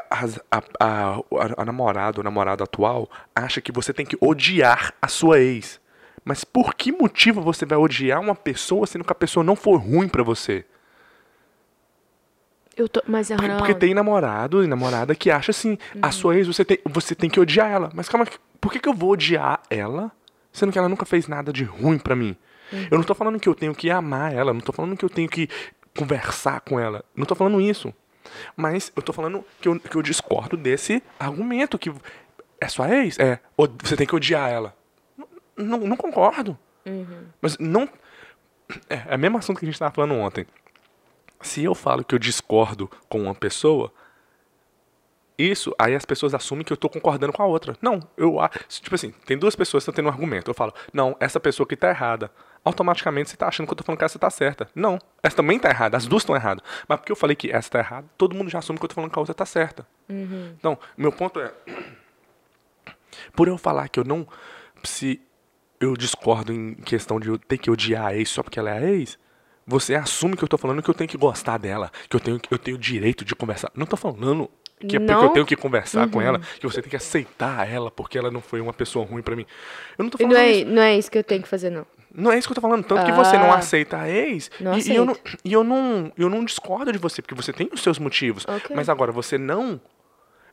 [0.09, 4.93] as, a, a, a, a namorada, o namorado atual, acha que você tem que odiar
[5.01, 5.79] a sua ex.
[6.23, 9.77] Mas por que motivo você vai odiar uma pessoa sendo que a pessoa não for
[9.77, 10.65] ruim para você?
[12.79, 15.99] Eu tô, mas, porque, porque tem namorado e namorada que acha assim, uhum.
[16.01, 17.91] a sua ex, você tem, você tem que odiar ela.
[17.93, 18.25] Mas calma,
[18.61, 20.09] por que, que eu vou odiar ela,
[20.49, 22.37] sendo que ela nunca fez nada de ruim para mim?
[22.71, 22.87] Uhum.
[22.89, 25.09] Eu não tô falando que eu tenho que amar ela, não tô falando que eu
[25.09, 25.49] tenho que
[25.93, 27.03] conversar com ela.
[27.13, 27.93] Não tô falando isso.
[28.55, 31.91] Mas eu tô falando que eu, que eu discordo desse argumento que
[32.61, 33.19] é sua ex?
[33.19, 33.41] É,
[33.83, 34.73] você tem que odiar ela.
[35.57, 36.57] Não, não concordo.
[36.85, 37.25] Uhum.
[37.41, 37.89] Mas não.
[38.89, 40.47] É, é o mesmo assunto que a gente estava falando ontem
[41.41, 43.91] se eu falo que eu discordo com uma pessoa,
[45.37, 47.77] isso, aí as pessoas assumem que eu estou concordando com a outra.
[47.81, 50.51] Não, eu tipo assim, tem duas pessoas que estão tendo um argumento.
[50.51, 52.29] Eu falo, não, essa pessoa aqui está errada.
[52.63, 54.69] Automaticamente você está achando que eu estou falando que essa está certa.
[54.75, 56.61] Não, essa também está errada, as duas estão erradas.
[56.87, 58.95] Mas porque eu falei que essa está errada, todo mundo já assume que eu estou
[58.95, 59.87] falando que a outra está certa.
[60.09, 60.53] Uhum.
[60.57, 61.53] Então, meu ponto é,
[63.33, 64.27] por eu falar que eu não,
[64.83, 65.21] se
[65.79, 68.77] eu discordo em questão de eu ter que odiar a ex só porque ela é
[68.77, 69.17] a ex,
[69.69, 72.41] você assume que eu tô falando que eu tenho que gostar dela, que eu tenho,
[72.49, 73.71] eu tenho direito de conversar.
[73.75, 76.11] Não tô falando que é porque eu tenho que conversar uhum.
[76.11, 79.21] com ela, que você tem que aceitar ela porque ela não foi uma pessoa ruim
[79.21, 79.45] para mim.
[79.95, 80.69] Eu não tô falando não é, isso.
[80.69, 81.85] Não é isso que eu tenho que fazer, não.
[82.11, 82.83] Não é isso que eu tô falando.
[82.83, 83.57] Tanto ah, que você não ah.
[83.57, 84.49] aceita a ex.
[84.59, 87.53] Não e, e, eu não, e eu não, eu não discordo de você, porque você
[87.53, 88.47] tem os seus motivos.
[88.47, 88.75] Okay.
[88.75, 89.79] Mas agora, você não.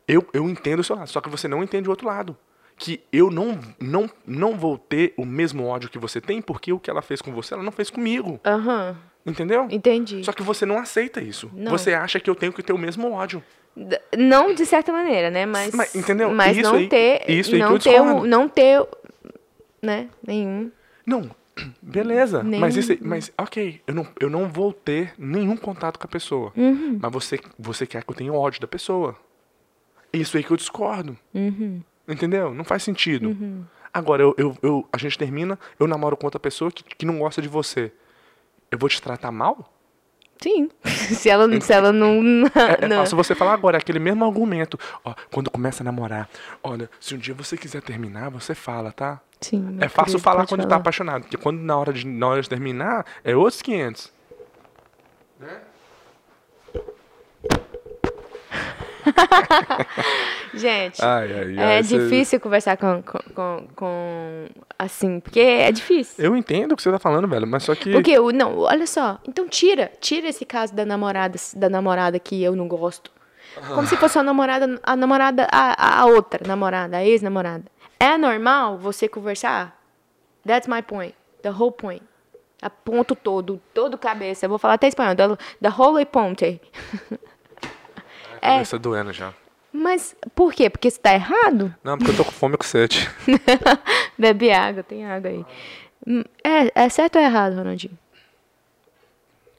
[0.06, 2.36] Eu, eu entendo o seu lado, só que você não entende o outro lado.
[2.78, 6.78] Que eu não, não, não vou ter o mesmo ódio que você tem, porque o
[6.78, 8.38] que ela fez com você, ela não fez comigo.
[8.44, 8.90] Aham.
[8.90, 9.16] Uhum.
[9.26, 9.66] Entendeu?
[9.70, 10.24] Entendi.
[10.24, 11.50] Só que você não aceita isso.
[11.52, 11.72] Não.
[11.72, 13.42] Você acha que eu tenho que ter o mesmo ódio.
[13.76, 15.44] D não de certa maneira, né?
[15.44, 16.30] Mas, mas entendeu?
[16.30, 18.86] Mas isso não aí, ter, isso aí não ter, um, não ter,
[19.82, 20.08] né?
[20.24, 20.70] Nenhum.
[21.04, 21.28] Não,
[21.82, 22.42] beleza.
[22.42, 22.60] Nenhum.
[22.60, 26.08] Mas isso, aí, mas ok, eu não, eu não vou ter nenhum contato com a
[26.10, 26.52] pessoa.
[26.56, 26.98] Uhum.
[27.02, 29.16] Mas você, você quer que eu tenha ódio da pessoa.
[30.12, 31.16] Isso aí que eu discordo.
[31.34, 31.82] Uhum.
[32.08, 32.54] Entendeu?
[32.54, 33.28] Não faz sentido.
[33.28, 33.64] Uhum.
[33.92, 37.18] Agora, eu, eu, eu, a gente termina, eu namoro com outra pessoa que, que não
[37.18, 37.92] gosta de você
[38.70, 39.72] eu vou te tratar mal?
[40.40, 40.68] Sim.
[40.84, 42.46] se ela, se ela não.
[42.54, 44.78] É, é fácil você falar agora, é aquele mesmo argumento.
[45.04, 46.28] Ó, quando começa a namorar,
[46.62, 49.20] olha, se um dia você quiser terminar, você fala, tá?
[49.40, 49.78] Sim.
[49.80, 50.70] É fácil falar quando falar.
[50.70, 54.12] tá apaixonado, porque quando na hora de, na hora de terminar, é outros 500.
[55.40, 55.60] Né?
[60.56, 64.46] Gente, ai, ai, ai, é difícil conversar com, com, com,
[64.78, 66.24] Assim, porque é difícil.
[66.24, 67.92] Eu entendo o que você tá falando, velho, mas só que.
[67.92, 69.18] Porque, não, olha só.
[69.26, 73.10] Então tira, tira esse caso da namorada, da namorada que eu não gosto.
[73.68, 73.86] Como ah.
[73.86, 77.64] se fosse a namorada, a namorada, a, a outra namorada, a ex-namorada.
[77.98, 79.80] É normal você conversar?
[80.46, 81.14] That's my point.
[81.42, 82.02] The whole point.
[82.60, 84.46] A ponto todo, todo cabeça.
[84.46, 85.14] Eu vou falar até espanhol.
[85.14, 86.60] The, the whole ponte.
[88.40, 88.78] Cabeça é.
[88.78, 89.34] doendo já.
[89.76, 90.70] Mas por quê?
[90.70, 91.74] Porque você tá errado?
[91.84, 93.08] Não, porque eu tô com fome e com sede.
[94.16, 95.44] Bebe água, tem água aí.
[96.06, 97.96] Hum, é, é certo ou é errado, Ronaldinho?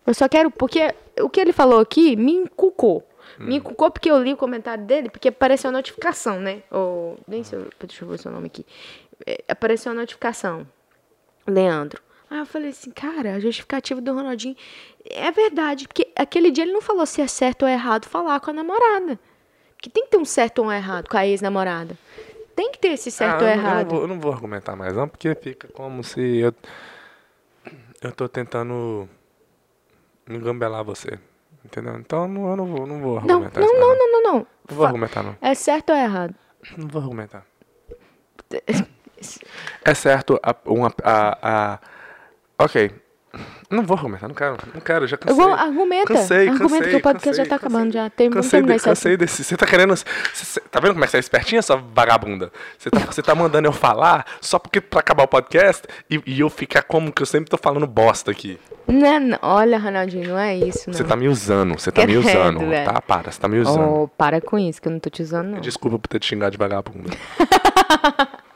[0.05, 0.49] Eu só quero.
[0.49, 3.07] Porque o que ele falou aqui me encucou.
[3.39, 3.45] Hum.
[3.45, 6.63] Me encucou porque eu li o comentário dele, porque apareceu a notificação, né?
[6.71, 8.65] Ou, nem sei, deixa eu ver seu nome aqui.
[9.25, 10.65] É, apareceu a notificação.
[11.45, 12.01] Leandro.
[12.29, 14.55] Aí eu falei assim, cara, a justificativa do Ronaldinho
[15.09, 18.49] é verdade, porque aquele dia ele não falou se é certo ou errado falar com
[18.49, 19.17] a namorada.
[19.87, 21.97] Que tem que ter um certo ou um errado com a ex-namorada.
[22.53, 23.77] Tem que ter esse certo ah, ou errado.
[23.77, 26.53] Eu não, vou, eu não vou argumentar mais não, porque fica como se eu
[28.01, 29.07] eu tô tentando
[30.29, 31.17] engambelar você.
[31.63, 31.95] Entendeu?
[31.97, 33.79] Então não, eu não vou, não vou Não, argumentar não, isso.
[33.79, 34.47] não, mais, não, não, não.
[34.69, 35.37] Não vou argumentar, não.
[35.41, 36.35] É certo ou é errado?
[36.77, 37.45] Não vou argumentar.
[39.83, 41.79] É certo a, uma, a, a...
[42.59, 42.91] Ok.
[43.69, 44.57] Não vou argumentar, não quero.
[44.73, 45.35] Não quero, já Eu cansei.
[45.43, 46.13] vou, argumenta.
[46.13, 48.09] Cansei, argumenta cansei, que o podcast cansei, já tá acabando já.
[48.09, 49.43] Tem, Cansei, de, cansei desse.
[49.43, 49.93] Você tá querendo.
[49.95, 52.49] Cê, cê- tá vendo como é que você é espertinha, sua vagabunda?
[52.77, 56.39] Você tá, você tá mandando eu falar só porque pra acabar o podcast e, e
[56.39, 58.57] eu ficar como que eu sempre tô falando bosta aqui.
[58.87, 60.93] Não, não, olha, Ronaldinho, não é isso, não.
[60.97, 62.69] Você tá me usando, você tá me Credo, usando.
[62.69, 62.85] velho.
[62.89, 63.81] Tá, para, você tá me usando.
[64.03, 65.59] Oh, para com isso, que eu não tô te usando, não.
[65.59, 67.09] Desculpa por ter te xingado de vagabunda.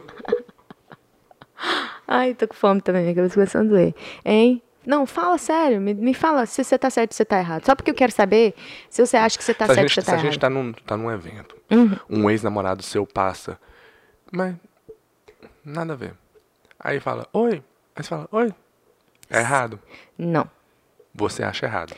[2.07, 3.93] Ai, tô com fome também, minha cabeça começando a doer.
[4.25, 4.61] Hein?
[4.85, 7.65] Não, fala sério, me, me fala se você tá certo ou se você tá errado.
[7.65, 8.55] Só porque eu quero saber
[8.89, 10.17] se você acha que você tá se certo ou gente, se você se tá a
[10.17, 10.39] gente errado.
[10.41, 11.95] tá num, tá num evento, Uhum.
[12.09, 13.59] um ex-namorado seu passa,
[14.31, 14.55] mas
[15.63, 16.13] nada a ver.
[16.79, 17.63] Aí fala, oi.
[17.95, 18.51] Aí você fala, oi.
[19.29, 19.79] É errado.
[20.17, 20.49] Não.
[21.13, 21.93] Você acha errado.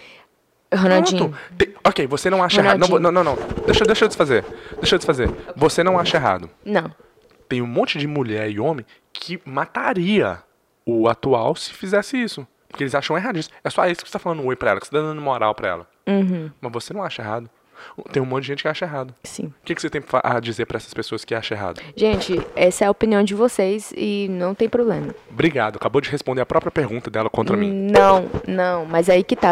[0.75, 1.33] Ronaldinho.
[1.57, 2.79] Tem- ok, você não acha errado.
[2.79, 3.35] Não, vou- não, não, não.
[3.65, 4.43] Deixa, deixa eu desfazer.
[4.77, 5.29] Deixa eu desfazer.
[5.55, 6.49] Você não acha errado.
[6.65, 6.93] não.
[7.47, 10.41] Tem um monte de mulher e homem que mataria
[10.85, 12.47] o atual se fizesse isso.
[12.73, 13.51] Porque eles acham errado isso.
[13.63, 15.53] É só isso que você tá falando oi pra ela, que você tá dando moral
[15.53, 15.87] pra ela.
[16.07, 17.47] Uhum, Mas você não acha errado.
[18.11, 19.13] Tem um monte de gente que acha errado.
[19.23, 19.45] sim.
[19.45, 21.81] O que, que você tem a dizer pra essas pessoas que acham errado?
[21.95, 25.13] Gente, essa é a opinião de vocês e não tem problema.
[25.29, 25.75] Obrigado.
[25.75, 27.71] Acabou de responder a própria pergunta dela contra mim.
[27.71, 29.51] Não, não, mas aí que tá.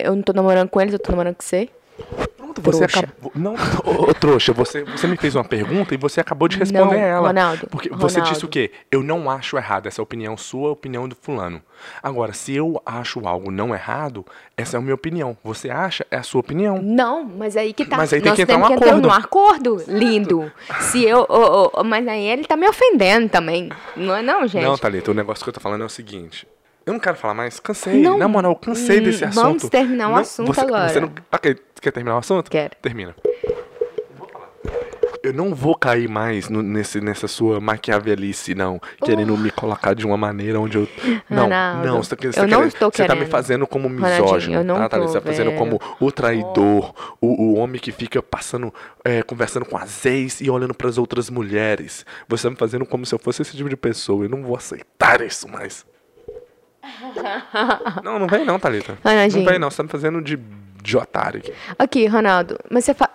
[0.00, 1.68] eu não tô namorando com eles, eu tô namorando com você.
[2.52, 2.98] Pronto, você Trouxa.
[3.00, 3.32] acabou.
[3.34, 6.84] Não, ô, ô, trouxa, você, você me fez uma pergunta e você acabou de responder
[6.84, 7.28] Não, ela.
[7.28, 8.32] Ronaldo, Porque você Ronaldo.
[8.34, 8.70] disse o quê?
[8.90, 9.86] Eu não acho errado.
[9.86, 11.62] Essa é a opinião sua, a opinião do fulano.
[12.02, 14.24] Agora, se eu acho algo não errado,
[14.56, 15.36] essa é a minha opinião.
[15.42, 16.80] Você acha, é a sua opinião.
[16.82, 17.96] Não, mas aí que tá.
[17.96, 19.08] Mas aí tem Nós que entrar um que entrar acordo.
[19.08, 20.52] num acordo, lindo.
[20.80, 21.26] Se eu.
[21.28, 23.70] ô, ô, mas aí ele tá me ofendendo também.
[23.96, 24.64] Não é não, gente?
[24.64, 26.46] Não, Thalita, o negócio que eu tô falando é o seguinte.
[26.84, 28.00] Eu não quero falar mais, cansei.
[28.00, 29.42] Não, Na moral, cansei hum, desse assunto.
[29.44, 30.88] vamos terminar o Não, assunto você, agora.
[30.88, 32.50] Você não, ok, você quer terminar o assunto?
[32.50, 32.70] Quero.
[32.82, 33.14] Termina.
[35.22, 38.80] Eu não vou cair mais no- nesse, nessa sua maquiavelice, não.
[39.04, 40.88] Querendo me colocar de uma maneira onde eu.
[41.30, 43.30] Não, Ronaldo, não, você você eu não querendo- estou Você tá me querendo.
[43.30, 44.56] fazendo como misógino.
[44.56, 45.08] eu não tá, Thalita?
[45.12, 49.76] Você tá fazendo como o traidor, o, o homem que fica passando, é, conversando com
[49.76, 52.04] as ex e olhando pras outras mulheres.
[52.28, 54.24] Você tá me fazendo como se eu fosse esse tipo de pessoa.
[54.24, 55.86] Eu não vou aceitar isso mais.
[58.02, 58.98] Não, não vem não, Thalita.
[59.04, 59.44] Ronaldinho.
[59.44, 61.54] Não vem não, você tá me fazendo de, de otário aqui.
[61.78, 63.12] Aqui, Ronaldo, mas você fala.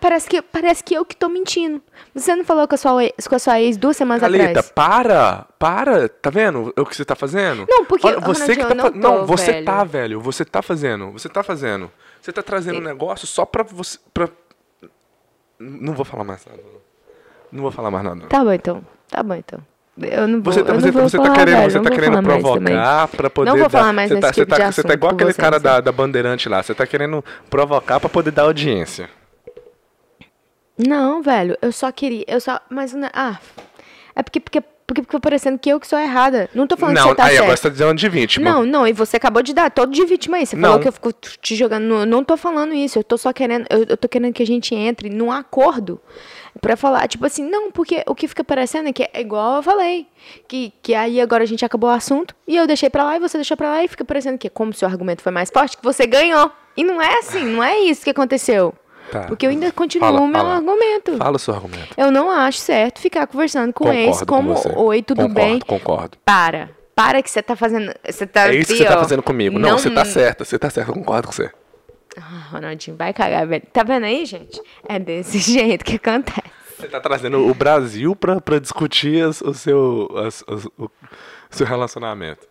[0.00, 1.82] Parece que, parece que eu que tô mentindo.
[2.14, 4.70] Você não falou com a sua, ex- com a sua ex duas semanas Thalita, atrás?
[4.70, 7.66] para, para, tá vendo o que você tá fazendo?
[7.68, 9.64] Não, porque, Olha, você que tá não não, tô, você velho.
[9.64, 11.90] tá, velho, você tá fazendo, você tá fazendo.
[12.20, 14.28] Você tá trazendo um negócio só pra você, pra...
[15.58, 16.60] Não vou falar mais nada.
[16.62, 16.80] não.
[17.52, 18.16] Não vou falar mais nada.
[18.16, 18.26] não.
[18.28, 18.84] Tá bom então.
[19.08, 19.60] Tá bom então.
[19.98, 21.80] Eu não vou, Você tá, eu não você, vou você tá falar, querendo, velho, você
[21.80, 24.56] tá querendo provocar pra poder Não vou dar- falar mais você nesse tá, você tipo
[24.56, 25.64] tá, você tá igual aquele você, cara assim.
[25.64, 29.08] da, da bandeirante lá, você tá querendo provocar pra poder dar audiência.
[30.78, 33.38] Não, velho, eu só queria, eu só, mas não- ah,
[34.14, 36.48] é porque porque porque ficou parecendo que eu que sou errada.
[36.54, 37.42] Não tô falando que não, você tá aí certo.
[37.42, 38.50] agora você tá dizendo de vítima.
[38.50, 40.46] Não, não, e você acabou de dar todo de vítima aí.
[40.46, 40.68] Você Não.
[40.68, 41.82] falou que eu fico te jogando.
[41.84, 42.98] Não, não tô falando isso.
[42.98, 43.66] Eu tô só querendo.
[43.68, 46.00] Eu, eu tô querendo que a gente entre num acordo
[46.60, 49.62] pra falar, tipo assim, não, porque o que fica parecendo é que é igual eu
[49.62, 50.06] falei.
[50.48, 53.20] Que, que aí agora a gente acabou o assunto e eu deixei pra lá e
[53.20, 55.82] você deixou pra lá e fica parecendo que, como seu argumento foi mais forte, que
[55.84, 56.50] você ganhou.
[56.76, 58.74] E não é assim, não é isso que aconteceu.
[59.10, 59.22] Tá.
[59.24, 60.54] Porque eu ainda continuo Fala, o meu fala.
[60.56, 61.16] argumento.
[61.16, 61.94] Fala o seu argumento.
[61.96, 64.72] Eu não acho certo ficar conversando com ex Concordo com como você.
[64.74, 65.58] oi, tudo concordo, bem?
[65.60, 66.18] Concordo.
[66.24, 66.70] Para.
[66.94, 67.92] Para que você tá fazendo.
[68.08, 69.58] Você tá É isso que aqui, você tá fazendo comigo.
[69.58, 71.50] Não, você tá certa, você tá certa, eu concordo com você.
[72.16, 73.62] Ah, Ronaldinho, vai cagar, velho.
[73.72, 74.60] Tá vendo aí, gente?
[74.88, 76.40] É desse jeito que acontece.
[76.78, 80.90] Você tá trazendo o Brasil pra, pra discutir as- o, seu, as- as- o
[81.50, 82.46] seu relacionamento.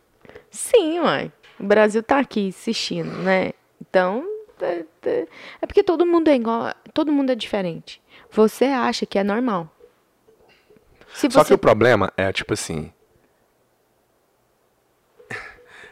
[0.52, 1.32] Sim, mãe.
[1.60, 3.52] O Brasil tá aqui assistindo, né?
[3.82, 4.24] Então,
[4.62, 5.28] é, é-
[5.62, 8.02] é porque todo mundo é igual, todo mundo é diferente.
[8.32, 9.70] Você acha que é normal.
[11.14, 12.92] Se Só que você o problema é, tipo assim.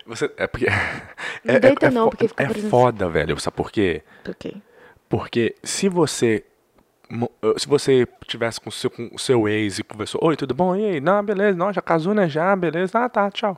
[0.06, 0.30] Você.
[0.38, 0.66] É porque.
[1.44, 3.40] Não é, deita é, não, fo- porque fica é parecendo- foda, velho.
[3.40, 4.04] Sabe por quê?
[4.28, 4.62] Ok.
[5.08, 6.46] Porque se você.
[7.58, 10.76] Se você tivesse com o seu, com o seu ex e conversou, oi, tudo bom?
[10.76, 11.00] E aí?
[11.02, 12.28] Não, beleza, não, já casou, né?
[12.28, 12.98] Já, beleza.
[13.00, 13.58] Ah, tá, tchau.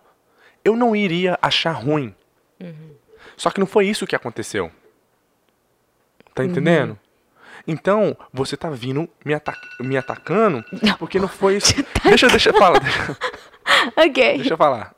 [0.63, 2.13] Eu não iria achar ruim.
[3.37, 4.69] Só que não foi isso que aconteceu.
[6.35, 6.99] Tá entendendo?
[7.67, 10.63] Então, você tá vindo me, ata me atacando
[10.99, 11.73] porque não foi isso.
[12.03, 12.79] Deixa, deixa eu falar.
[12.79, 13.17] Deixa,
[13.97, 14.37] Ok.
[14.37, 14.93] deixa eu falar.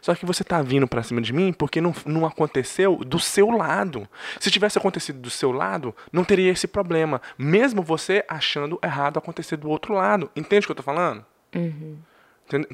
[0.00, 3.50] Só que você tá vindo pra cima de mim porque não, não aconteceu do seu
[3.50, 4.08] lado.
[4.40, 7.20] Se tivesse acontecido do seu lado, não teria esse problema.
[7.38, 10.30] Mesmo você achando errado acontecer do outro lado.
[10.34, 11.24] Entende o que eu tô falando?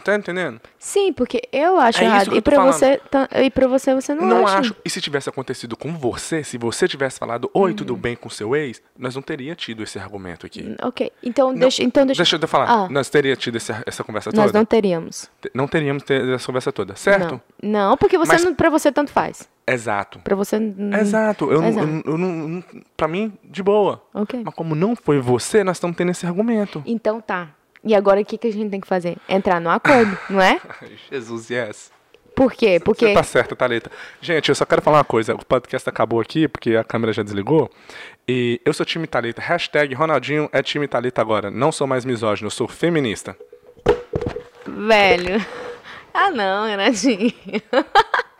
[0.03, 0.61] Tá entendendo?
[0.79, 2.33] Sim, porque eu acho É isso errado.
[2.35, 2.73] E eu pra, falando.
[2.73, 4.59] você, tá- e pra você, você não, Não acha.
[4.59, 4.77] acho.
[4.85, 7.99] E se tivesse acontecido com você, se você tivesse falado, oi, tudo Uhum.
[8.01, 10.75] bem com seu ex, nós não teria tido esse argumento aqui.
[10.83, 12.71] Ok, então deixa, então deixa, Deixa eu falar.
[12.71, 12.89] Ah.
[12.89, 14.59] Nós teria tido esse- essa conversa nós toda?
[14.59, 15.31] não teríamos.
[15.41, 17.41] Te- Não teríamos ter essa conversa toda, certo?
[17.63, 19.49] Não, não porque você Mas- não, pra você tanto faz.
[19.67, 20.21] Exato.
[20.21, 20.57] Pra você...
[21.01, 21.51] Exato.
[21.51, 21.87] Eu, não- Exato.
[21.87, 22.65] eu não- eu não, não-
[22.97, 24.01] pra mim, de boa.
[24.15, 24.41] Ok.
[24.45, 26.83] Mas como não foi você, nós estamos tendo esse argumento.
[26.87, 27.49] Então tá.
[27.87, 29.17] E agora o que, que a gente tem que fazer?
[29.29, 30.61] Entrar no acordo, não é?
[31.09, 31.93] Jesus, yes.
[32.35, 32.81] Por quê?
[32.85, 33.07] Porque...
[33.07, 33.91] Você tá certo, Thalita.
[34.21, 35.35] Gente, eu só quero falar uma coisa.
[35.35, 37.71] O podcast acabou aqui, porque a câmera já desligou.
[38.29, 39.41] E eu sou time Thalita.
[39.41, 41.49] Hashtag Ronaldinho é time Thalita agora.
[41.49, 43.37] Não sou mais misógino, eu sou feminista.
[44.67, 45.47] Velho.
[46.13, 47.33] Ah não, Renatinho.